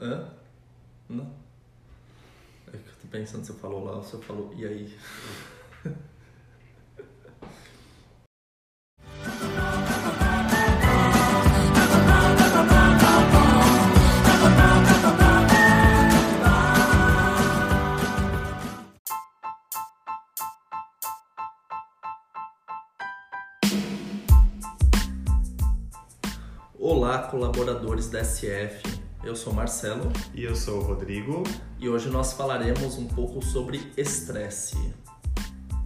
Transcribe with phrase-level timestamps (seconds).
[0.00, 0.30] Hã?
[1.08, 1.28] Não.
[2.68, 4.96] É que eu tô pensando, você falou lá, você falou, e aí?
[26.78, 29.07] Olá, colaboradores da SF.
[29.22, 31.42] Eu sou Marcelo E eu sou o Rodrigo.
[31.78, 34.76] e hoje nós falaremos um pouco sobre estresse.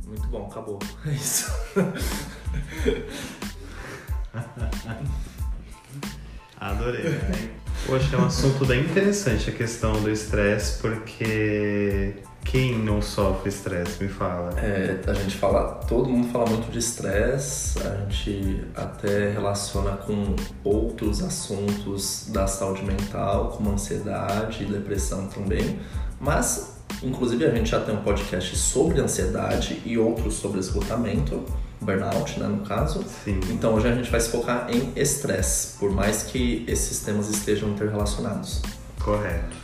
[0.07, 0.79] Muito bom, acabou.
[1.07, 1.51] É isso.
[6.61, 7.05] Adorei.
[7.05, 7.62] né?
[7.87, 12.15] Poxa, é um assunto bem interessante a questão do estresse, porque
[12.45, 14.51] quem não sofre estresse, me fala.
[14.59, 20.37] É, a gente fala, todo mundo fala muito de estresse, a gente até relaciona com
[20.63, 25.79] outros assuntos da saúde mental, como ansiedade e depressão também,
[26.21, 31.45] mas inclusive a gente já tem um podcast sobre ansiedade e outros sobre esgotamento,
[31.83, 33.05] burnout, né, no caso.
[33.25, 33.41] Sim.
[33.50, 37.69] Então hoje a gente vai se focar em estresse, por mais que esses temas estejam
[37.70, 38.62] interrelacionados.
[39.02, 39.62] Correto.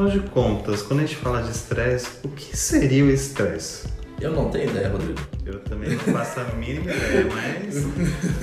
[0.00, 3.86] Afinal de contas, quando a gente fala de estresse, o que seria o estresse?
[4.18, 5.20] Eu não tenho ideia, Rodrigo.
[5.44, 7.74] Eu também não faço a mínima ideia, mas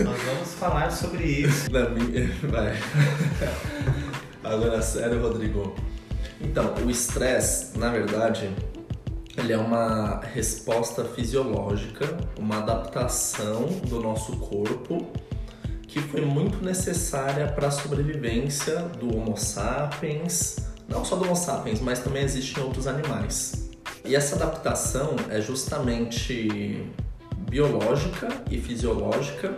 [0.04, 1.72] nós vamos falar sobre isso.
[1.72, 2.30] Na minha...
[2.44, 2.78] Vai.
[4.44, 5.76] Agora, sério, Rodrigo.
[6.42, 8.50] Então, o estresse, na verdade,
[9.36, 15.08] ele é uma resposta fisiológica, uma adaptação do nosso corpo
[15.88, 21.80] que foi muito necessária para a sobrevivência do Homo sapiens, não só do Homo sapiens,
[21.82, 23.70] mas também existem outros animais.
[24.06, 26.86] E essa adaptação é justamente
[27.50, 29.58] biológica e fisiológica,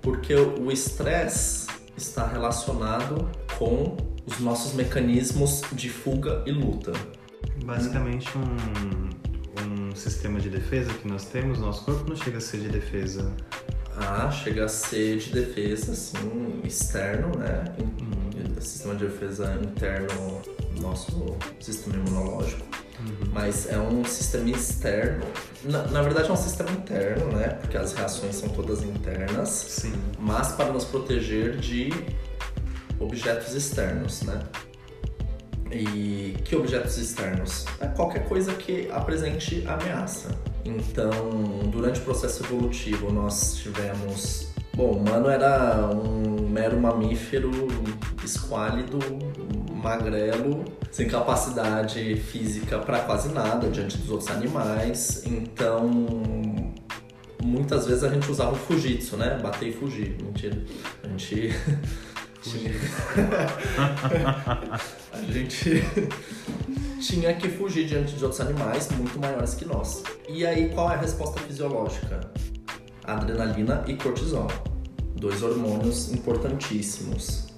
[0.00, 1.66] porque o estresse
[1.96, 3.96] está relacionado com
[4.26, 6.92] os nossos mecanismos de fuga e luta.
[7.64, 12.60] Basicamente um, um sistema de defesa que nós temos, nosso corpo não chega a ser
[12.60, 13.30] de defesa.
[13.96, 17.64] Ah, chega a ser de defesa, assim, externo, né?
[18.60, 20.40] Sistema de defesa interno,
[20.80, 22.66] nosso sistema imunológico.
[23.32, 25.24] Mas é um sistema externo.
[25.64, 27.48] Na, na verdade, é um sistema interno, né?
[27.60, 29.48] Porque as reações são todas internas.
[29.48, 29.92] Sim.
[30.18, 31.90] Mas para nos proteger de
[32.98, 34.40] objetos externos, né?
[35.72, 37.64] E que objetos externos?
[37.80, 40.36] É qualquer coisa que apresente ameaça.
[40.64, 41.12] Então,
[41.70, 44.48] durante o processo evolutivo, nós tivemos.
[44.74, 47.50] Bom, o humano era um mero mamífero
[48.24, 48.98] esquálido,
[49.80, 55.24] magrelo, sem capacidade física para quase nada diante dos outros animais.
[55.26, 55.90] Então,
[57.42, 59.38] muitas vezes a gente usava o fujitsu, né?
[59.42, 60.16] Bater e fugir.
[60.22, 60.62] Mentira.
[61.02, 61.50] A gente.
[65.12, 65.84] a gente
[67.00, 70.02] tinha que fugir diante de outros animais muito maiores que nós.
[70.28, 72.20] E aí, qual é a resposta fisiológica?
[73.04, 74.48] Adrenalina e cortisol.
[75.16, 77.49] Dois hormônios importantíssimos.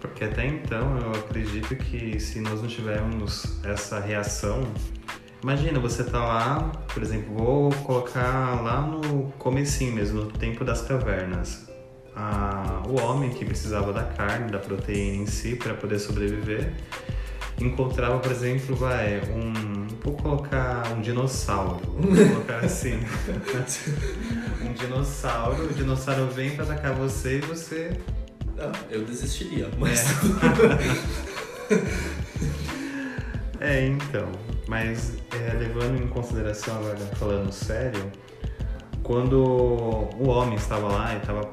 [0.00, 4.62] Porque até então eu acredito que se nós não tivermos essa reação.
[5.42, 10.82] Imagina, você tá lá, por exemplo, vou colocar lá no comecinho mesmo, no tempo das
[10.82, 11.68] cavernas.
[12.88, 16.72] O homem que precisava da carne, da proteína em si para poder sobreviver,
[17.60, 19.86] encontrava, por exemplo, vai, um.
[20.02, 21.80] Vou colocar um dinossauro.
[21.84, 22.98] Vou colocar assim.
[24.62, 27.98] um dinossauro, o dinossauro vem para atacar você e você
[28.60, 30.04] Ah, eu desistiria, mas.
[33.60, 34.30] É, então.
[34.68, 38.12] Mas é, levando em consideração agora, falando sério,
[39.02, 41.44] quando o homem estava lá e estava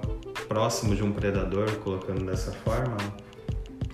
[0.48, 2.98] próximo de um predador, colocando dessa forma,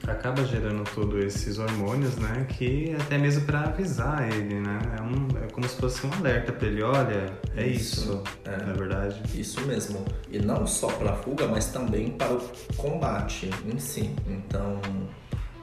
[0.07, 2.45] acaba gerando todos esses hormônios, né?
[2.49, 4.79] Que até mesmo para avisar ele, né?
[4.97, 8.57] É, um, é como se fosse um alerta para ele, olha, é isso, Isso, é.
[8.57, 9.21] na verdade.
[9.33, 10.03] Isso mesmo.
[10.29, 12.41] E não só para a fuga, mas também para o
[12.77, 14.13] combate em si.
[14.27, 14.79] Então,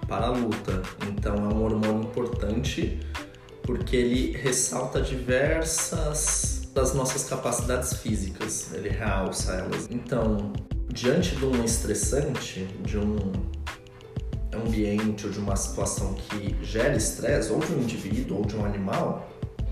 [0.07, 0.83] para a luta.
[1.09, 3.01] Então, é um hormônio importante
[3.63, 8.73] porque ele ressalta diversas das nossas capacidades físicas.
[8.73, 9.89] Ele realça elas.
[9.91, 10.53] Então,
[10.89, 13.17] diante de um estressante, de um
[14.67, 18.65] ambiente ou de uma situação que gera estresse, ou de um indivíduo ou de um
[18.65, 19.29] animal,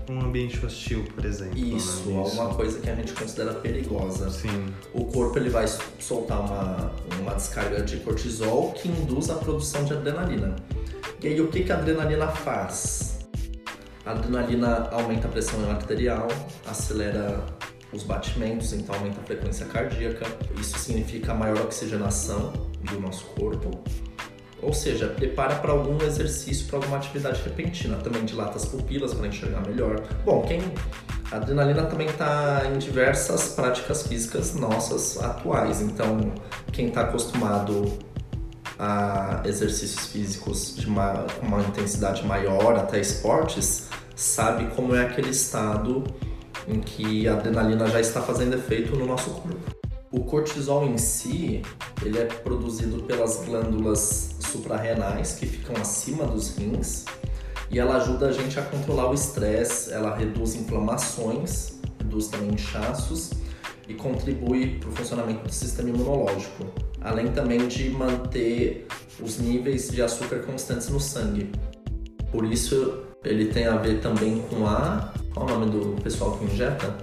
[0.09, 1.57] um ambiente hostil, por exemplo.
[1.57, 2.17] Isso, né?
[2.17, 4.29] alguma coisa que a gente considera perigosa.
[4.29, 4.67] Sim.
[4.93, 5.67] O corpo ele vai
[5.99, 10.55] soltar uma, uma descarga de cortisol que induz a produção de adrenalina.
[11.21, 13.19] E aí o que, que a adrenalina faz?
[14.05, 16.27] A adrenalina aumenta a pressão arterial,
[16.65, 17.43] acelera
[17.91, 20.25] os batimentos, então aumenta a frequência cardíaca.
[20.59, 23.83] Isso significa maior oxigenação do nosso corpo.
[24.61, 27.97] Ou seja, prepara para algum exercício, para alguma atividade repentina.
[27.97, 30.01] Também dilata as pupilas para enxergar melhor.
[30.25, 30.61] Bom, quem
[31.31, 35.81] a adrenalina também está em diversas práticas físicas nossas atuais.
[35.81, 36.33] Então,
[36.71, 37.91] quem está acostumado
[38.79, 46.03] a exercícios físicos de uma, uma intensidade maior, até esportes, sabe como é aquele estado
[46.67, 49.76] em que a adrenalina já está fazendo efeito no nosso corpo.
[50.09, 51.61] O cortisol em si,
[52.01, 57.03] ele é produzido pelas glândulas suprarrenais que ficam acima dos rins
[57.69, 63.31] e ela ajuda a gente a controlar o estresse, ela reduz inflamações, reduz também inchaços
[63.87, 66.65] e contribui para o funcionamento do sistema imunológico,
[67.01, 68.87] além também de manter
[69.19, 71.51] os níveis de açúcar constantes no sangue.
[72.31, 76.45] Por isso, ele tem a ver também com a qual o nome do pessoal que
[76.45, 76.97] injeta?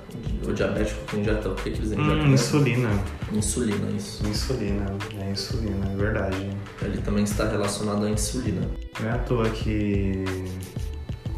[0.47, 2.27] O diabético que injeta o que, que eles injetam?
[2.27, 2.91] Hum, insulina.
[3.33, 4.27] Insulina, isso.
[4.27, 4.87] Insulina,
[5.21, 6.51] é insulina, é verdade.
[6.83, 8.63] Ele também está relacionado à insulina.
[9.01, 10.25] Não é à toa que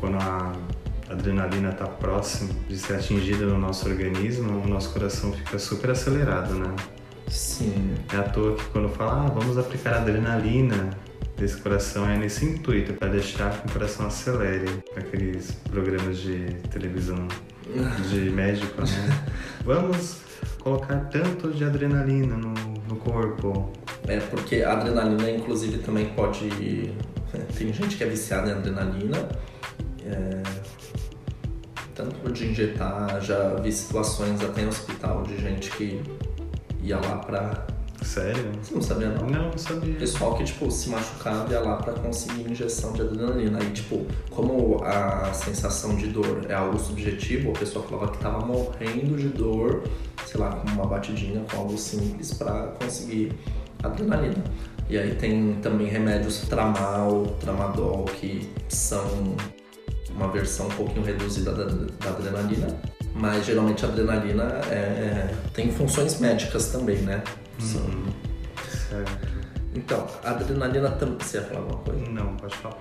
[0.01, 0.53] quando a
[1.11, 6.55] adrenalina está próximo de ser atingida no nosso organismo, o nosso coração fica super acelerado,
[6.55, 6.75] né?
[7.29, 7.95] Sim.
[8.13, 10.91] É à toa que quando fala, ah, vamos aplicar adrenalina,
[11.37, 14.83] desse coração é nesse intuito, para deixar que o coração acelere.
[14.97, 17.29] Aqueles programas de televisão
[18.09, 19.25] de médico, né?
[19.65, 20.21] Vamos
[20.61, 22.55] colocar tanto de adrenalina no,
[22.89, 23.71] no corpo.
[24.07, 26.49] É, porque a adrenalina, inclusive, também pode.
[27.57, 29.29] Tem gente que é viciada em adrenalina.
[30.05, 30.43] É...
[31.95, 36.03] Tanto de injetar, já vi situações até em hospital de gente que
[36.83, 37.67] ia lá pra
[38.07, 38.53] Sério?
[38.63, 39.27] Você não sabia não?
[39.27, 39.95] Não, não sabia.
[39.95, 43.59] Pessoal que, tipo, se machucava ia lá pra conseguir injeção de adrenalina.
[43.61, 48.47] Aí, tipo, como a sensação de dor é algo subjetivo, a pessoa falava que tava
[48.47, 49.83] morrendo de dor,
[50.25, 53.33] sei lá, com uma batidinha, com algo simples pra conseguir
[53.83, 54.43] adrenalina.
[54.89, 59.37] E aí tem também remédios tramal, tramadol, que são
[60.11, 62.69] uma versão um pouquinho reduzida da, da adrenalina.
[63.13, 67.23] Mas geralmente a adrenalina é, tem funções médicas também, né?
[67.61, 68.05] Uhum.
[68.89, 69.29] Certo.
[69.75, 71.19] Então, a adrenalina também.
[71.21, 72.11] Você ia falar alguma coisa?
[72.11, 72.79] Não, pode falar.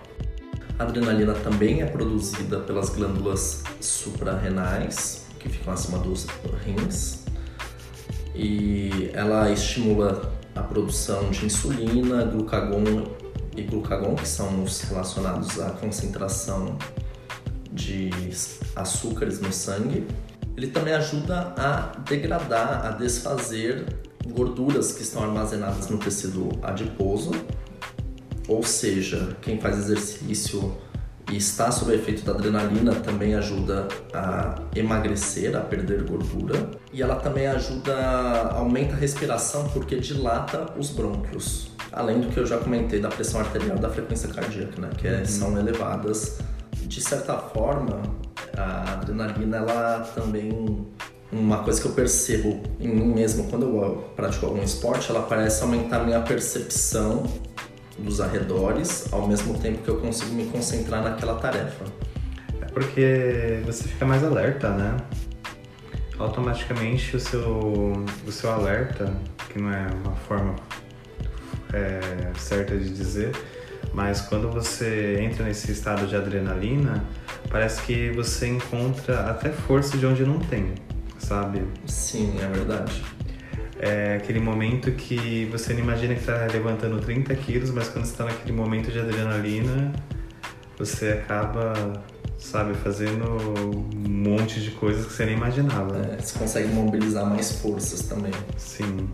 [0.78, 6.28] A adrenalina também é produzida pelas glândulas suprarrenais, que ficam acima dos
[6.66, 7.26] rins,
[8.34, 13.06] e ela estimula a produção de insulina, glucagon
[13.56, 16.78] e glucagon, que são os relacionados à concentração
[17.72, 18.10] de
[18.76, 20.06] açúcares no sangue.
[20.58, 23.86] Ele também ajuda a degradar, a desfazer
[24.32, 27.32] gorduras que estão armazenadas no tecido adiposo,
[28.48, 30.76] ou seja, quem faz exercício
[31.32, 36.70] e está sob efeito da adrenalina também ajuda a emagrecer, a perder gordura.
[36.94, 37.96] E ela também ajuda,
[38.52, 41.72] aumenta a respiração porque dilata os brônquios.
[41.92, 44.90] Além do que eu já comentei da pressão arterial da frequência cardíaca, né?
[44.98, 45.26] que uhum.
[45.26, 46.38] são elevadas.
[46.86, 48.02] De certa forma,
[48.56, 50.86] a adrenalina ela também
[51.32, 55.64] uma coisa que eu percebo em mim mesmo quando eu pratico algum esporte, ela parece
[55.64, 57.24] aumentar minha percepção
[57.98, 61.86] dos arredores, ao mesmo tempo que eu consigo me concentrar naquela tarefa.
[62.62, 64.98] É porque você fica mais alerta, né?
[66.20, 69.14] Automaticamente o seu, o seu alerta,
[69.50, 70.56] que não é uma forma
[71.74, 73.32] é, certa de dizer,
[73.94, 77.04] mas quando você entra nesse estado de adrenalina,
[77.50, 80.74] parece que você encontra até força de onde não tem
[81.26, 81.64] sabe?
[81.88, 83.04] Sim, é verdade.
[83.80, 88.12] É aquele momento que você não imagina que está levantando 30 quilos, mas quando você
[88.12, 89.92] está naquele momento de adrenalina,
[90.78, 91.74] você acaba,
[92.38, 93.26] sabe, fazendo
[93.66, 95.98] um monte de coisas que você nem imaginava.
[95.98, 98.32] É, você consegue mobilizar mais forças também.
[98.56, 99.10] Sim.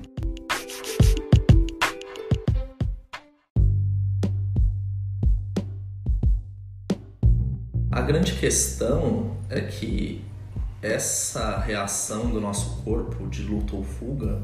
[7.89, 10.21] A grande questão é que
[10.81, 14.41] essa reação do nosso corpo de luta ou fuga,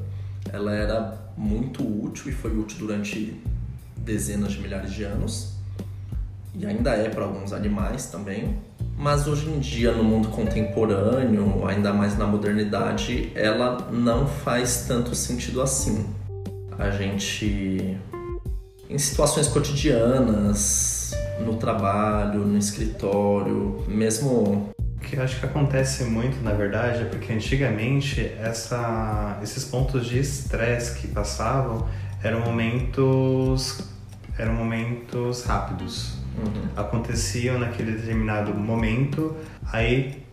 [0.51, 3.41] ela era muito útil e foi útil durante
[3.98, 5.58] dezenas de milhares de anos
[6.56, 8.58] e ainda é para alguns animais também.
[8.98, 15.13] Mas hoje em dia, no mundo contemporâneo, ainda mais na modernidade, ela não faz tanto
[15.13, 16.08] sentido assim.
[16.79, 17.96] A gente,
[18.89, 21.12] em situações cotidianas,
[21.46, 28.22] no trabalho, no escritório, mesmo que acho que acontece muito, na verdade, é porque antigamente
[28.42, 31.88] essa, esses pontos de estresse que passavam
[32.24, 33.84] eram momentos
[34.38, 36.18] eram momentos rápidos.
[36.38, 36.70] Uhum.
[36.75, 39.36] Aconteciam naquele determinado momento,
[39.72, 40.24] aí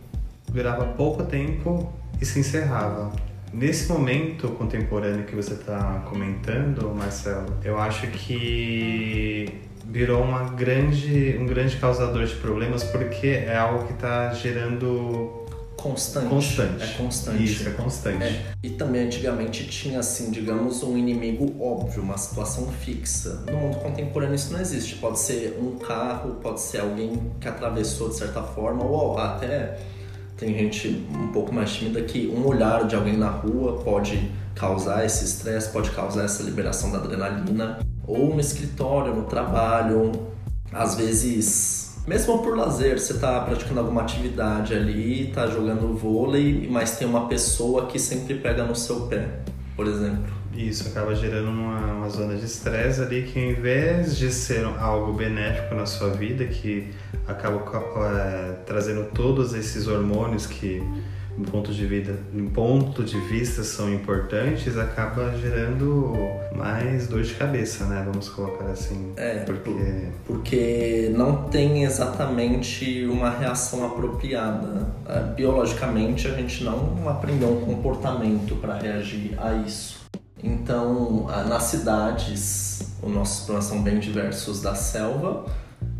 [0.51, 1.91] durava pouco tempo
[2.21, 3.11] e se encerrava.
[3.51, 11.45] Nesse momento contemporâneo que você está comentando, Marcelo, eu acho que virou uma grande, um
[11.45, 15.45] grande causador de problemas porque é algo que está gerando
[15.85, 16.29] Constante.
[16.29, 16.83] constante.
[16.83, 17.43] É constante.
[17.43, 18.23] Isso, é constante.
[18.23, 18.53] É.
[18.63, 23.43] E também antigamente tinha, assim, digamos, um inimigo óbvio, uma situação fixa.
[23.45, 24.95] No mundo contemporâneo isso não existe.
[24.95, 29.77] Pode ser um carro, pode ser alguém que atravessou de certa forma, ou até
[30.35, 35.05] tem gente um pouco mais tímida que um olhar de alguém na rua pode causar
[35.05, 37.79] esse estresse, pode causar essa liberação da adrenalina.
[38.07, 40.11] Ou no escritório, no trabalho,
[40.71, 46.97] às vezes mesmo por lazer, você está praticando alguma atividade ali, está jogando vôlei, mas
[46.97, 49.27] tem uma pessoa que sempre pega no seu pé,
[49.75, 50.35] por exemplo.
[50.53, 55.13] Isso acaba gerando uma, uma zona de estresse ali que, em vez de ser algo
[55.13, 56.93] benéfico na sua vida, que
[57.27, 57.59] acaba
[58.07, 60.83] é, trazendo todos esses hormônios que
[61.37, 66.13] do ponto de vida, do ponto de vista são importantes, acaba gerando
[66.55, 68.03] mais dor de cabeça, né?
[68.05, 69.13] Vamos colocar assim.
[69.17, 69.71] É, porque
[70.25, 74.87] porque não tem exatamente uma reação apropriada.
[75.07, 80.05] É, biologicamente a gente não aprendeu um comportamento para reagir a isso.
[80.43, 85.45] Então, nas cidades, os nossos problemas são bem diversos da selva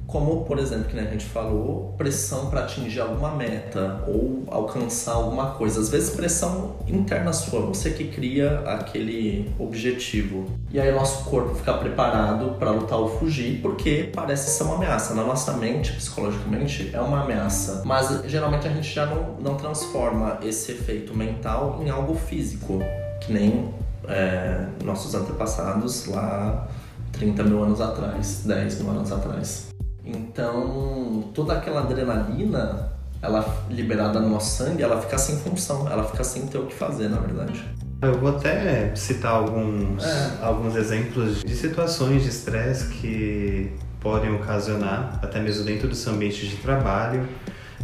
[0.07, 5.51] como, por exemplo, que a gente falou, pressão para atingir alguma meta ou alcançar alguma
[5.51, 5.79] coisa.
[5.79, 10.45] Às vezes pressão interna sua, você que cria aquele objetivo.
[10.71, 15.13] E aí nosso corpo fica preparado para lutar ou fugir, porque parece ser uma ameaça.
[15.13, 17.81] Na nossa mente, psicologicamente, é uma ameaça.
[17.85, 22.79] Mas geralmente a gente já não, não transforma esse efeito mental em algo físico,
[23.21, 23.73] que nem
[24.07, 26.67] é, nossos antepassados lá
[27.13, 29.74] 30 mil anos atrás, 10 mil anos atrás.
[30.05, 36.23] Então, toda aquela adrenalina, ela liberada no nosso sangue, ela fica sem função, ela fica
[36.23, 37.63] sem ter o que fazer, na verdade.
[38.01, 40.31] Eu vou até citar alguns, é.
[40.41, 46.47] alguns exemplos de situações de estresse que podem ocasionar, até mesmo dentro do seu ambiente
[46.47, 47.27] de trabalho,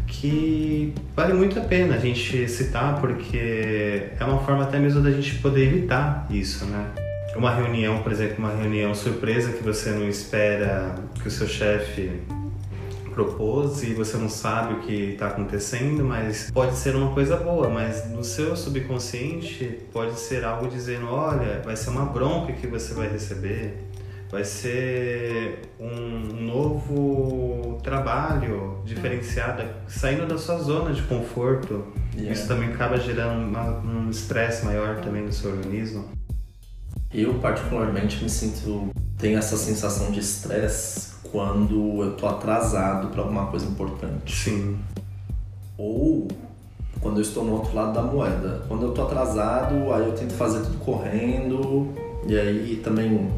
[0.05, 5.09] que vale muito a pena a gente citar, porque é uma forma até mesmo da
[5.09, 6.85] gente poder evitar isso, né?
[7.35, 12.21] Uma reunião, por exemplo, uma reunião surpresa que você não espera que o seu chefe
[13.13, 17.69] propôs e você não sabe o que está acontecendo, mas pode ser uma coisa boa,
[17.69, 22.93] mas no seu subconsciente pode ser algo dizendo, olha, vai ser uma bronca que você
[22.93, 23.77] vai receber,
[24.29, 31.85] vai ser um novo trabalho diferenciado, saindo da sua zona de conforto.
[32.15, 32.31] Yeah.
[32.31, 36.09] Isso também acaba gerando uma, um estresse maior também no seu organismo.
[37.13, 38.89] Eu, particularmente, me sinto.
[39.17, 44.33] tenho essa sensação de estresse quando eu tô atrasado para alguma coisa importante.
[44.33, 44.79] Sim.
[45.77, 46.27] Ou
[47.01, 48.63] quando eu estou no outro lado da moeda.
[48.67, 51.93] Quando eu tô atrasado, aí eu tento fazer tudo correndo,
[52.27, 53.29] e aí também.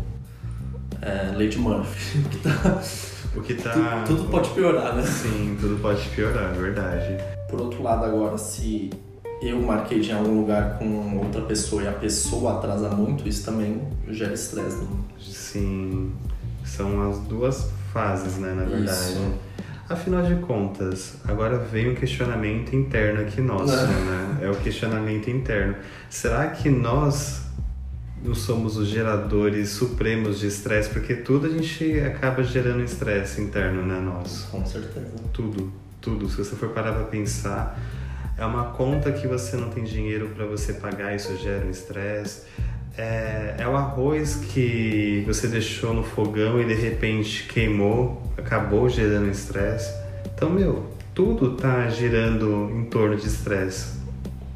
[1.01, 2.23] É, Lady Murphy.
[3.35, 3.73] O que tá.
[3.73, 4.03] O que tá...
[4.05, 5.01] Tudo, tudo pode piorar, né?
[5.01, 7.17] Sim, tudo pode piorar, é verdade.
[7.49, 8.91] Por outro lado, agora, se
[9.47, 13.81] eu marquei de algum lugar com outra pessoa e a pessoa atrasa muito, isso também
[14.09, 14.77] gera estresse.
[14.77, 14.97] Né?
[15.19, 16.11] Sim,
[16.63, 19.11] são as duas fases, né, na verdade.
[19.11, 19.33] Isso.
[19.89, 23.85] Afinal de contas, agora vem um questionamento interno aqui nosso, é.
[23.85, 24.39] né?
[24.43, 25.75] É o questionamento interno.
[26.09, 27.43] Será que nós
[28.23, 30.89] não somos os geradores supremos de estresse?
[30.89, 34.47] Porque tudo a gente acaba gerando estresse interno, né, nós?
[34.49, 35.11] Com certeza.
[35.33, 36.29] Tudo, tudo.
[36.29, 37.77] Se você for parar pra pensar,
[38.37, 42.43] é uma conta que você não tem dinheiro para você pagar, isso gera um estresse.
[42.97, 49.29] É, é o arroz que você deixou no fogão e de repente queimou, acabou gerando
[49.29, 49.93] estresse.
[50.33, 53.93] Então, meu, tudo tá girando em torno de estresse.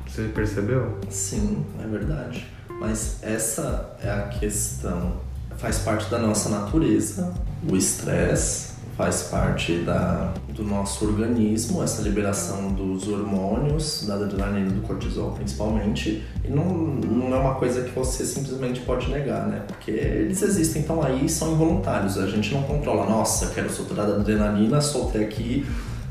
[0.07, 0.97] Você percebeu?
[1.09, 2.47] Sim, é verdade.
[2.79, 5.21] Mas essa é a questão.
[5.57, 7.33] Faz parte da nossa natureza,
[7.67, 14.81] o estresse, faz parte da, do nosso organismo, essa liberação dos hormônios, da adrenalina do
[14.81, 19.63] cortisol principalmente, e não, não é uma coisa que você simplesmente pode negar, né?
[19.67, 23.99] Porque eles existem, estão aí e são involuntários, a gente não controla, nossa, quero soltar
[23.99, 25.63] a adrenalina, soltei aqui,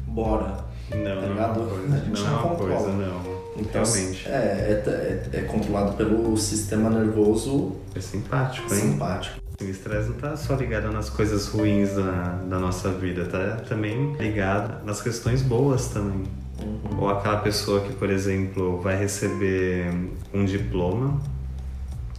[0.06, 0.64] bora.
[0.94, 1.26] Não, tá?
[1.26, 2.74] Não é uma coisa, a gente não, não é uma controla.
[2.76, 3.36] Coisa, não.
[3.58, 4.28] Então, Realmente.
[4.28, 7.72] É, é, é, é controlado pelo sistema nervoso.
[7.94, 8.80] É simpático, hein?
[8.80, 9.45] Simpático.
[9.58, 14.12] O estresse não tá só ligado nas coisas ruins da, da nossa vida, tá também
[14.14, 16.24] ligado nas questões boas também.
[16.60, 17.00] Uhum.
[17.00, 19.90] Ou aquela pessoa que, por exemplo, vai receber
[20.34, 21.20] um diploma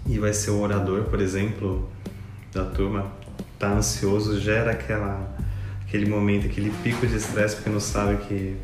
[0.08, 1.88] e vai ser o orador, por exemplo,
[2.52, 3.06] da turma,
[3.60, 5.36] tá ansioso, gera aquela,
[5.88, 8.58] aquele momento, aquele pico de estresse porque não sabe que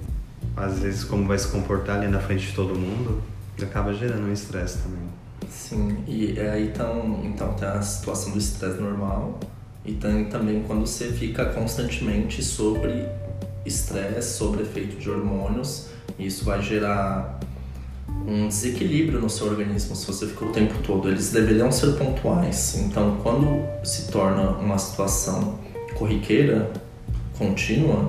[0.58, 3.22] às vezes como vai se comportar ali na frente de todo mundo,
[3.62, 5.23] acaba gerando um estresse também.
[5.54, 9.40] Sim, e aí então, então tem a situação do estresse normal
[9.86, 13.08] e tem também quando você fica constantemente sobre
[13.66, 17.40] estresse, sobre efeito de hormônios, isso vai gerar
[18.28, 21.10] um desequilíbrio no seu organismo se você fica o tempo todo.
[21.10, 22.76] Eles deveriam ser pontuais.
[22.78, 25.60] Então, quando se torna uma situação
[25.96, 26.72] corriqueira,
[27.38, 28.08] contínua,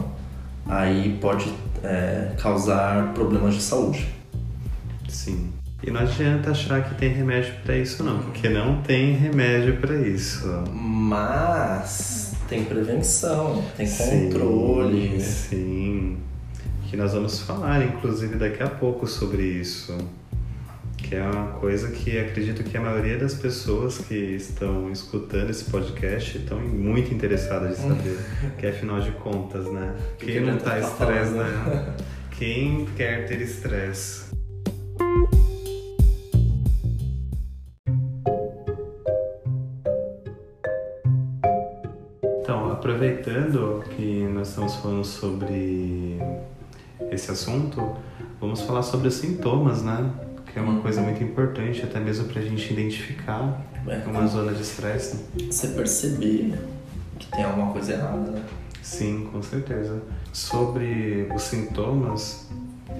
[0.66, 4.08] aí pode é, causar problemas de saúde.
[5.08, 5.53] Sim.
[5.86, 9.94] E não adianta achar que tem remédio para isso não, porque não tem remédio para
[9.94, 10.46] isso.
[10.72, 15.20] Mas tem prevenção, tem controle.
[15.20, 16.16] Sim, sim.
[16.88, 19.94] Que nós vamos falar, inclusive, daqui a pouco sobre isso.
[20.96, 25.64] Que é uma coisa que acredito que a maioria das pessoas que estão escutando esse
[25.64, 28.18] podcast estão muito interessadas em saber.
[28.56, 29.94] que afinal de contas, né?
[30.18, 31.94] Que Quem que não tá estresse, né?
[32.38, 34.33] Quem quer ter estresse?
[43.04, 46.18] Aproveitando que nós estamos falando sobre
[47.10, 47.96] esse assunto,
[48.40, 50.10] vamos falar sobre os sintomas, né?
[50.50, 54.52] Que é uma coisa muito importante, até mesmo para a gente identificar É, uma zona
[54.52, 55.24] de estresse.
[55.50, 56.54] Você perceber
[57.18, 58.42] que tem alguma coisa errada, né?
[58.82, 60.00] Sim, com certeza.
[60.32, 62.48] Sobre os sintomas,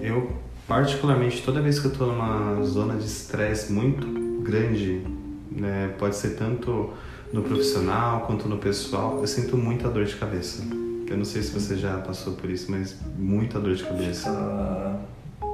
[0.02, 0.32] eu
[0.68, 4.06] particularmente toda vez que eu tô numa zona de estresse muito
[4.42, 5.02] grande,
[5.50, 6.90] né, pode ser tanto
[7.34, 10.62] no profissional quanto no pessoal, eu sinto muita dor de cabeça.
[11.08, 14.30] Eu não sei se você já passou por isso, mas muita dor de cabeça.
[14.30, 15.00] Fica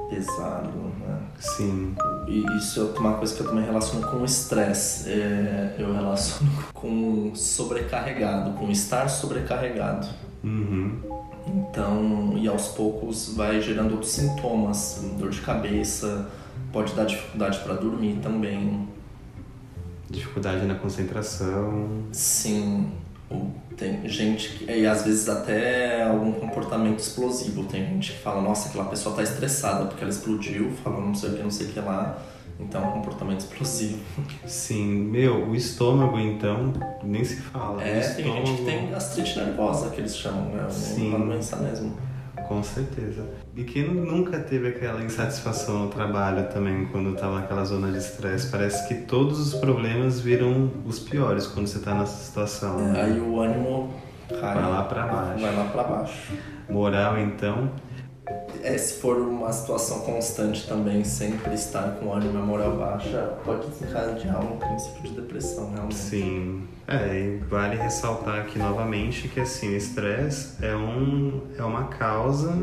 [0.07, 0.69] pesado,
[0.99, 1.19] né?
[1.39, 1.95] Sim,
[2.27, 5.09] E isso é uma coisa que eu também relaciono com o estresse.
[5.09, 10.07] É, eu relaciono com sobrecarregado, com estar sobrecarregado.
[10.43, 10.99] uhum.
[11.47, 16.29] Então, e aos poucos vai gerando outros sintomas, dor de cabeça,
[16.71, 18.87] pode dar dificuldade para dormir também.
[20.11, 22.03] Dificuldade na concentração.
[22.11, 22.91] Sim,
[23.77, 24.71] tem gente que.
[24.71, 27.63] E às vezes até algum comportamento explosivo.
[27.63, 31.29] Tem gente que fala, nossa, aquela pessoa tá estressada porque ela explodiu, falou não sei
[31.29, 32.21] o que, não sei o que lá.
[32.59, 33.99] Então é um comportamento explosivo.
[34.45, 37.81] Sim, meu, o estômago então, nem se fala.
[37.81, 40.69] É, tem gente que tem gastrite nervosa, que eles chamam, né?
[40.69, 41.09] Sim.
[41.09, 42.10] Uma doença mesmo.
[42.51, 43.23] Com certeza.
[43.55, 48.51] E quem nunca teve aquela insatisfação no trabalho também, quando tá naquela zona de estresse?
[48.51, 52.77] Parece que todos os problemas viram os piores quando você tá nessa situação.
[52.77, 53.03] né?
[53.03, 53.93] Aí o ânimo
[54.27, 54.55] cai.
[54.55, 55.41] Vai lá pra baixo.
[55.41, 56.33] Vai lá pra baixo.
[56.69, 57.71] Moral, então,
[58.63, 63.67] É, se for uma situação constante também, sempre estar com ânimo e moral baixa, pode
[63.67, 65.95] desencadear um princípio de depressão, realmente.
[65.95, 66.63] sim.
[66.87, 72.53] É, e vale ressaltar aqui novamente que assim, o estresse é, um, é uma causa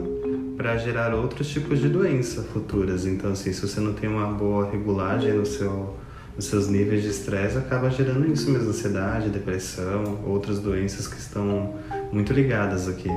[0.56, 3.06] para gerar outros tipos de doença futuras.
[3.06, 5.96] Então, assim, se você não tem uma boa regulagem no seu,
[6.36, 11.74] nos seus níveis de estresse, acaba gerando isso mesmo, ansiedade, depressão, outras doenças que estão
[12.12, 13.10] muito ligadas aqui.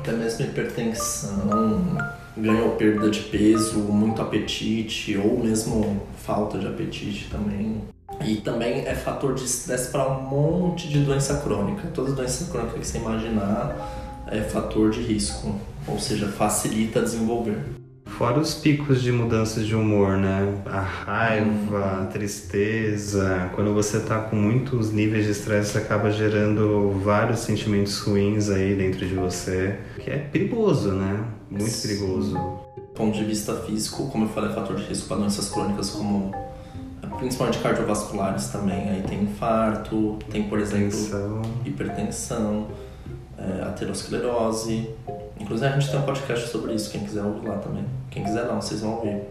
[0.00, 1.98] Até mesmo hipertensão,
[2.34, 7.82] ganho ou perda de peso, muito apetite, ou mesmo falta de apetite também.
[8.24, 11.88] E também é fator de estresse para um monte de doença crônica.
[11.92, 15.54] Toda doença crônica que você imaginar é fator de risco,
[15.86, 17.58] ou seja, facilita desenvolver.
[18.20, 20.62] Fora os picos de mudanças de humor, né?
[20.66, 23.50] A raiva, a tristeza.
[23.54, 29.06] Quando você tá com muitos níveis de estresse, acaba gerando vários sentimentos ruins aí dentro
[29.06, 29.78] de você.
[29.98, 31.24] Que é perigoso, né?
[31.50, 32.34] Muito perigoso.
[32.34, 35.88] Do ponto de vista físico, como eu falei, é fator de risco para doenças crônicas
[35.88, 36.30] como
[37.18, 38.90] principalmente cardiovasculares também.
[38.90, 41.42] Aí tem infarto, tem, por exemplo, Tensão.
[41.64, 42.68] hipertensão,
[43.38, 44.90] é, aterosclerose.
[45.40, 47.84] Inclusive a gente tem um podcast sobre isso, quem quiser ouvir lá também.
[48.10, 49.22] Quem quiser não, vocês vão ouvir.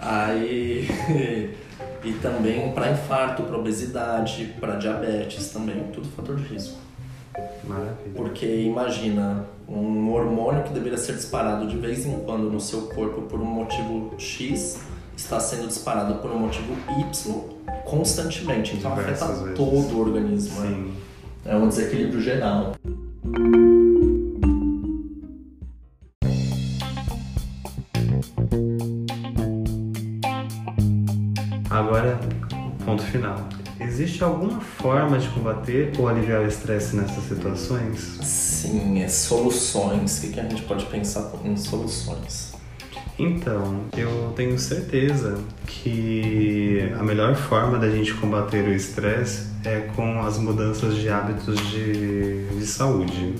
[0.00, 0.88] Aí
[2.02, 6.78] e também para infarto, para obesidade, para diabetes também, tudo fator de risco.
[7.64, 8.12] Maravilha.
[8.14, 13.22] Porque imagina, um hormônio que deveria ser disparado de vez em quando no seu corpo
[13.22, 14.78] por um motivo X
[15.16, 18.76] está sendo disparado por um motivo Y constantemente.
[18.76, 19.56] Então Diversas afeta vezes.
[19.58, 20.60] todo o organismo.
[20.60, 20.68] né?
[20.68, 20.94] Sim.
[21.44, 22.72] É um desequilíbrio geral.
[33.98, 38.18] Existe alguma forma de combater ou aliviar o estresse nessas situações?
[38.22, 40.18] Sim, é soluções.
[40.18, 42.52] O que, que a gente pode pensar em soluções?
[43.18, 50.20] Então, eu tenho certeza que a melhor forma da gente combater o estresse é com
[50.20, 53.36] as mudanças de hábitos de, de saúde,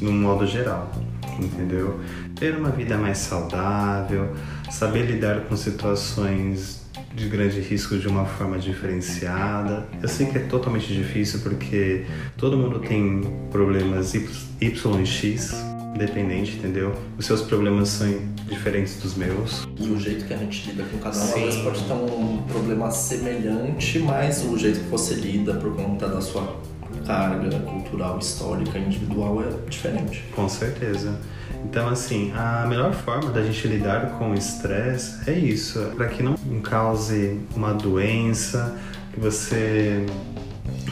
[0.00, 0.92] no modo geral,
[1.40, 1.98] entendeu?
[2.36, 4.32] Ter uma vida mais saudável,
[4.70, 6.81] saber lidar com situações
[7.14, 9.86] de grande risco de uma forma diferenciada.
[10.00, 12.04] Eu sei que é totalmente difícil porque
[12.36, 13.20] todo mundo tem
[13.50, 15.54] problemas Y e X,
[15.96, 16.94] dependente, entendeu?
[17.18, 18.08] Os seus problemas são
[18.48, 19.66] diferentes dos meus.
[19.78, 22.42] E o jeito que a gente lida com cada um, às vezes pode ter um
[22.48, 26.60] problema semelhante, mas o jeito que você lida por conta da sua
[27.06, 30.24] carga cultural, histórica, individual é diferente.
[30.34, 31.18] Com certeza.
[31.64, 36.22] Então, assim, a melhor forma da gente lidar com o estresse é isso, para que
[36.22, 38.76] não cause uma doença,
[39.12, 40.04] que você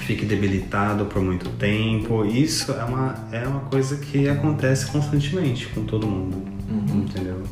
[0.01, 2.25] fique debilitado por muito tempo.
[2.25, 7.03] Isso é uma, é uma coisa que acontece constantemente com todo mundo, uhum.
[7.03, 7.43] entendeu?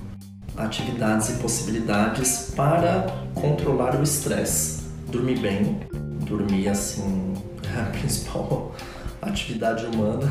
[0.56, 4.82] Atividades e possibilidades para controlar o estresse.
[5.10, 5.80] Dormir bem,
[6.26, 7.32] dormir assim,
[7.76, 8.74] é a principal
[9.20, 10.30] atividade humana.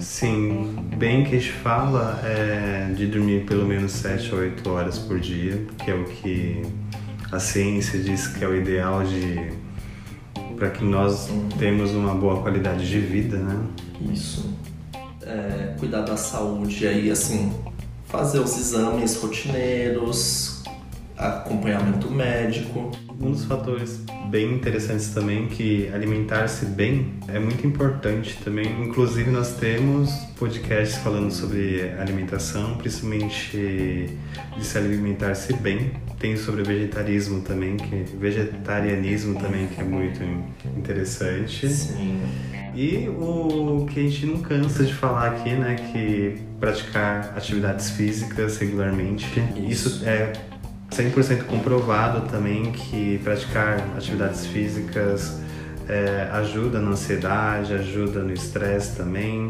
[0.00, 4.98] Sim, bem que a gente fala é de dormir pelo menos 7 a 8 horas
[4.98, 6.62] por dia, que é o que
[7.30, 9.52] a ciência diz que é o ideal de
[10.56, 11.48] para que nós uhum.
[11.56, 13.64] temos uma boa qualidade de vida, né?
[14.12, 14.52] Isso.
[15.22, 17.52] É, cuidar da saúde aí, assim,
[18.06, 20.57] fazer os exames rotineiros,
[21.18, 22.92] acompanhamento médico.
[23.20, 24.00] Um dos fatores
[24.30, 28.66] bem interessantes também que alimentar-se bem é muito importante também.
[28.82, 34.08] Inclusive nós temos podcasts falando sobre alimentação, principalmente
[34.56, 35.92] de se alimentar-se bem.
[36.18, 40.22] Tem sobre vegetarismo também, que vegetarianismo também que é muito
[40.76, 41.68] interessante.
[41.68, 42.20] Sim.
[42.74, 48.58] E o que a gente não cansa de falar aqui, né, que praticar atividades físicas
[48.58, 49.26] regularmente,
[49.68, 50.32] isso, isso é
[50.90, 55.40] 100% comprovado também que praticar atividades físicas
[55.88, 59.46] é, ajuda na ansiedade, ajuda no estresse também.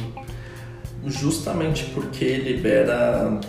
[1.04, 3.40] Justamente porque libera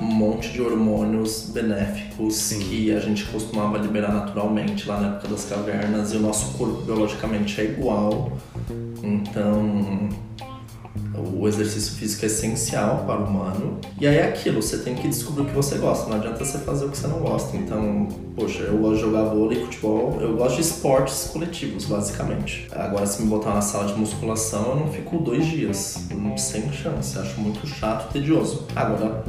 [0.00, 2.60] um monte de hormônios benéficos Sim.
[2.60, 6.82] que a gente costumava liberar naturalmente lá na época das cavernas e o nosso corpo
[6.82, 8.32] biologicamente é igual.
[9.02, 10.08] Então
[11.14, 13.78] o exercício físico é essencial para o humano.
[14.00, 16.08] E aí é aquilo, você tem que descobrir o que você gosta.
[16.08, 17.56] Não adianta você fazer o que você não gosta.
[17.56, 22.66] Então, poxa, eu gosto de jogar vôlei, futebol, eu gosto de esportes coletivos, basicamente.
[22.72, 26.06] Agora, se me botar na sala de musculação, eu não fico dois dias.
[26.36, 27.18] Sem chance.
[27.18, 28.66] Acho muito chato, tedioso.
[28.74, 29.24] Agora,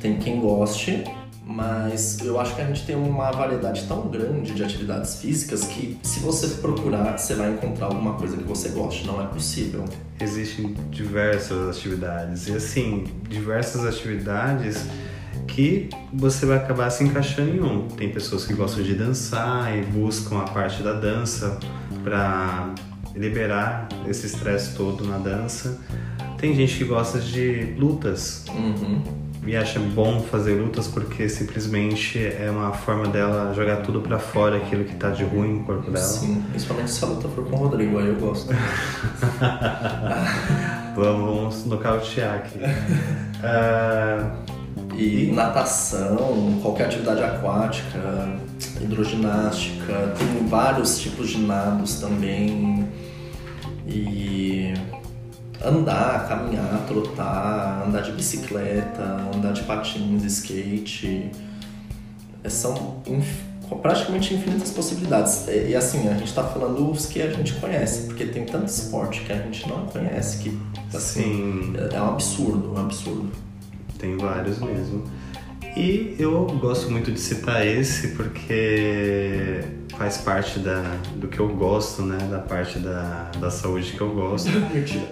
[0.00, 1.04] tem quem goste
[1.50, 5.98] mas eu acho que a gente tem uma variedade tão grande de atividades físicas que
[6.00, 9.84] se você procurar, você vai encontrar alguma coisa que você goste, não é possível.
[10.20, 14.86] Existem diversas atividades e assim, diversas atividades
[15.48, 17.88] que você vai acabar se encaixando em um.
[17.88, 21.58] Tem pessoas que gostam de dançar e buscam a parte da dança
[22.04, 22.72] para
[23.12, 25.80] liberar esse estresse todo na dança.
[26.38, 28.44] Tem gente que gosta de lutas.
[28.50, 34.18] Uhum e acha bom fazer lutas porque simplesmente é uma forma dela jogar tudo para
[34.18, 36.04] fora aquilo que tá de ruim no corpo dela.
[36.04, 38.52] Sim, principalmente se a luta for com o Rodrigo, aí eu gosto.
[40.94, 42.58] vamos nocautear aqui.
[43.38, 44.30] Uh,
[44.94, 48.38] e natação, qualquer atividade aquática,
[48.80, 52.86] hidroginástica, tem vários tipos de nados também.
[53.86, 54.74] E
[55.64, 59.02] andar, caminhar, trotar, andar de bicicleta,
[59.34, 61.30] andar de patins, skate.
[62.42, 63.02] É, são
[63.82, 65.46] praticamente infinitas possibilidades.
[65.48, 69.20] E, assim, a gente está falando os que a gente conhece, porque tem tanto esporte
[69.20, 70.58] que a gente não conhece que
[70.94, 73.30] assim, é, é um absurdo, é um absurdo.
[73.98, 75.04] Tem vários mesmo.
[75.76, 79.62] E eu gosto muito de citar esse porque
[80.00, 82.16] faz parte da, do que eu gosto, né?
[82.30, 84.48] Da parte da, da saúde que eu gosto.
[84.72, 85.06] Mentira.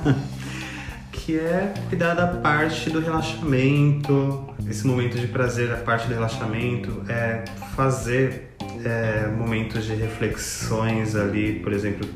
[1.12, 7.02] que é cuidar da parte do relaxamento, esse momento de prazer, a parte do relaxamento,
[7.10, 7.44] é
[7.76, 12.08] fazer é, momentos de reflexões ali, por exemplo,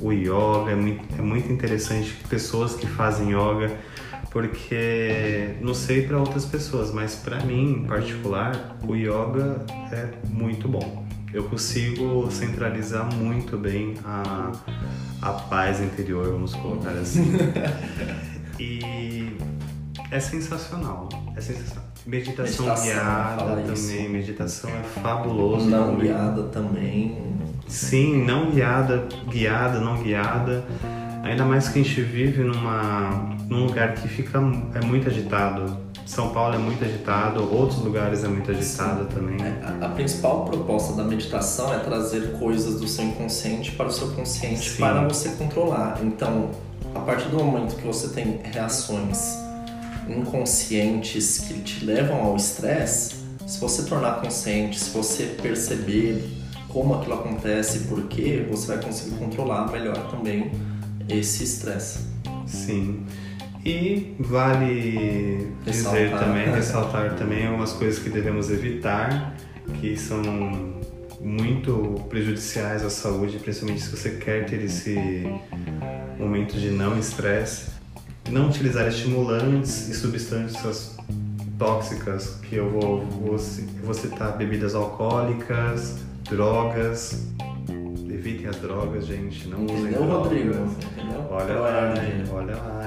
[0.00, 3.70] o yoga, é muito, é muito interessante pessoas que fazem yoga,
[4.30, 10.66] porque não sei para outras pessoas, mas para mim em particular, o yoga é muito
[10.66, 14.52] bom eu consigo centralizar muito bem a,
[15.22, 17.32] a paz interior, vamos colocar assim.
[18.58, 19.36] e
[20.10, 21.08] é sensacional.
[21.36, 21.90] É sensacional.
[22.06, 24.10] Meditação, meditação guiada também, isso.
[24.10, 25.68] meditação é fabuloso.
[25.68, 26.06] Não também.
[26.06, 27.18] guiada também.
[27.68, 30.64] Sim, não guiada, guiada, não guiada.
[31.22, 34.38] Ainda mais que a gente vive numa, num lugar que fica
[34.74, 35.76] é muito agitado.
[36.10, 39.10] São Paulo é muito agitado, outros lugares é muito agitado Sim.
[39.14, 39.36] também.
[39.40, 43.92] É, a, a, principal proposta da meditação é trazer coisas do seu inconsciente para o
[43.92, 44.78] seu consciente Sim.
[44.78, 46.00] para você controlar.
[46.02, 46.50] Então,
[46.96, 49.38] a partir do momento que você tem reações
[50.08, 53.14] inconscientes que te levam ao estresse,
[53.46, 56.28] se você tornar consciente, se você perceber
[56.66, 60.50] como aquilo acontece, por quê, você vai conseguir controlar melhor também
[61.08, 62.00] esse estresse.
[62.48, 63.06] Sim.
[63.64, 66.02] E vale ressaltar.
[66.02, 69.36] dizer também, ressaltar também algumas coisas que devemos evitar,
[69.80, 70.22] que são
[71.20, 74.98] muito prejudiciais à saúde, principalmente se você quer ter esse
[76.18, 77.70] momento de não estresse.
[78.30, 80.96] Não utilizar estimulantes e substâncias
[81.58, 83.36] tóxicas, que eu vou, vou,
[83.82, 87.26] vou citar bebidas alcoólicas, drogas,
[88.08, 89.48] evitem as drogas, gente.
[89.48, 90.22] Não usem Entendeu, drogas.
[90.22, 90.54] Rodrigo?
[91.30, 92.24] Olha lá, hein?
[92.32, 92.79] Olha lá,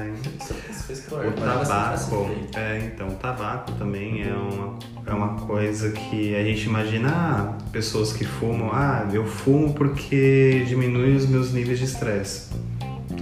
[0.99, 1.29] hein?
[1.29, 6.65] O tabaco, é, então, o tabaco também é uma, é uma coisa que a gente
[6.65, 12.49] imagina, ah, pessoas que fumam, ah, eu fumo porque diminui os meus níveis de estresse.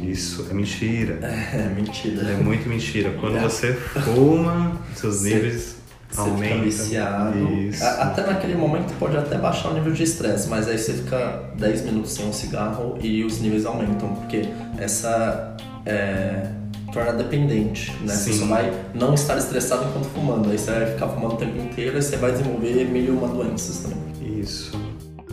[0.02, 1.20] Isso é mentira.
[1.54, 2.30] É, mentira.
[2.30, 3.16] É muito mentira.
[3.20, 3.42] Quando é.
[3.42, 5.82] você fuma, seus níveis
[6.12, 6.54] você Aumenta.
[6.56, 7.54] fica viciado.
[7.54, 7.84] Isso.
[7.84, 11.86] Até naquele momento pode até baixar o nível de estresse, mas aí você fica 10
[11.86, 14.42] minutos sem um cigarro e os níveis aumentam, porque
[14.78, 15.56] essa
[15.86, 16.48] é,
[16.92, 18.14] torna dependente, né?
[18.14, 18.34] Sim.
[18.34, 21.58] Você só vai não estar estressado enquanto fumando, aí você vai ficar fumando o tempo
[21.58, 24.40] inteiro e você vai desenvolver mil e uma doenças também.
[24.40, 24.80] Isso.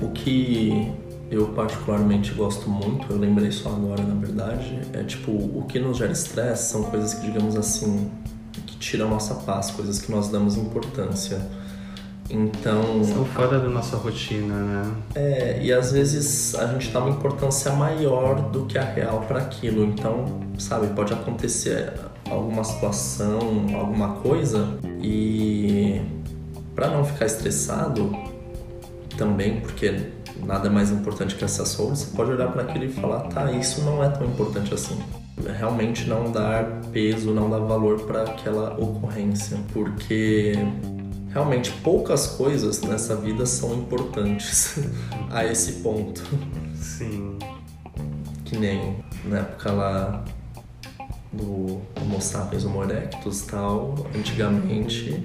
[0.01, 0.93] O que
[1.31, 5.99] eu particularmente gosto muito, eu lembrei só agora na verdade, é tipo, o que nos
[5.99, 8.11] gera estresse são coisas que, digamos assim,
[8.79, 11.41] tira a nossa paz, coisas que nós damos importância.
[12.31, 13.03] Então.
[13.05, 14.95] São fora da nossa rotina, né?
[15.15, 19.39] É, e às vezes a gente dá uma importância maior do que a real para
[19.41, 19.85] aquilo.
[19.85, 21.93] Então, sabe, pode acontecer
[22.31, 23.41] alguma situação,
[23.75, 26.01] alguma coisa e
[26.75, 28.13] para não ficar estressado
[29.17, 30.11] também, porque
[30.45, 33.51] nada é mais importante que essa saúde, você pode olhar para aquilo e falar, tá,
[33.51, 34.97] isso não é tão importante assim
[35.57, 40.53] realmente não dar peso, não dar valor para aquela ocorrência, porque
[41.39, 44.77] realmente poucas coisas nessa vida são importantes
[45.31, 46.21] a esse ponto.
[46.75, 47.39] Sim.
[48.45, 50.25] Que nem na época lá
[51.33, 55.25] do Homo sapiens Homo erectus tal, antigamente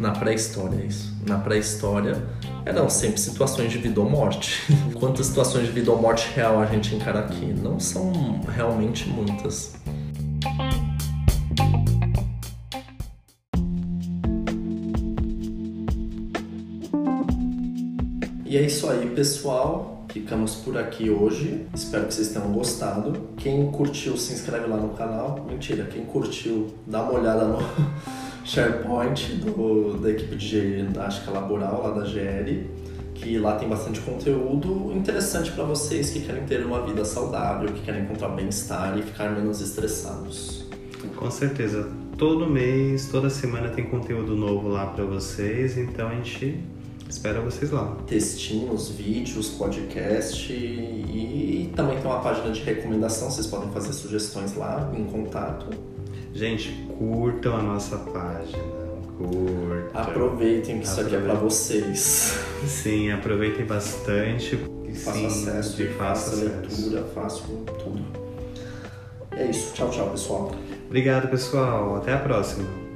[0.00, 1.16] na pré-história isso.
[1.24, 2.20] Na pré-história
[2.64, 4.62] eram sempre situações de vida ou morte.
[4.98, 7.46] Quantas situações de vida ou morte real a gente encara aqui?
[7.46, 9.76] Não são realmente muitas.
[18.58, 20.04] É isso aí, pessoal.
[20.08, 21.66] Ficamos por aqui hoje.
[21.74, 23.12] Espero que vocês tenham gostado.
[23.36, 25.46] Quem curtiu, se inscreve lá no canal.
[25.48, 27.58] Mentira, quem curtiu, dá uma olhada no
[28.44, 32.66] SharePoint do, da equipe de ginástica laboral lá da GL,
[33.14, 37.82] que lá tem bastante conteúdo interessante para vocês que querem ter uma vida saudável, que
[37.82, 40.66] querem encontrar bem-estar e ficar menos estressados.
[41.14, 41.88] Com certeza.
[42.16, 46.58] Todo mês, toda semana tem conteúdo novo lá para vocês, então a gente
[47.08, 47.96] espera vocês lá.
[48.06, 54.54] Textinhos, vídeos, podcast e, e também tem uma página de recomendação, vocês podem fazer sugestões
[54.56, 55.66] lá em contato.
[56.32, 58.62] Gente, curtam a nossa página.
[59.16, 60.00] Curtam.
[60.00, 62.38] Aproveitem que isso aqui é para vocês.
[62.66, 64.56] Sim, aproveitem bastante.
[65.04, 68.04] Faça acesso, de faça leitura, faça tudo.
[69.32, 69.72] É isso.
[69.74, 70.52] Tchau, tchau, pessoal.
[70.86, 71.96] Obrigado, pessoal.
[71.96, 72.87] Até a próxima.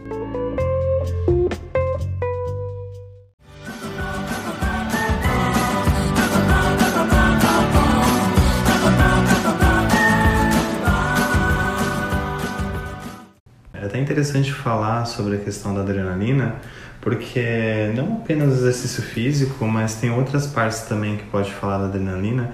[14.22, 16.54] Interessante falar sobre a questão da adrenalina,
[17.00, 22.52] porque não apenas exercício físico, mas tem outras partes também que pode falar da adrenalina.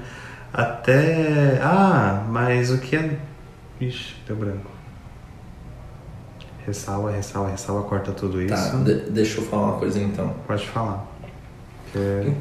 [0.53, 1.61] Até.
[1.63, 3.19] Ah, mas o que é.
[3.81, 4.71] Ixi, deu branco.
[6.67, 8.73] Ressalva, ressalva, ressalva, corta tudo tá, isso.
[8.73, 10.35] Tá, de deixa eu falar uma coisa então.
[10.47, 11.07] Pode falar.
[11.93, 12.33] Que...